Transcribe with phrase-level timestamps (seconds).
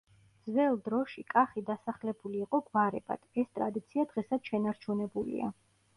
[0.45, 5.53] ძველ დროში კახი დასახლებული იყო გვარებად, ეს ტრადიცია დღესაც შენარჩუნებულია.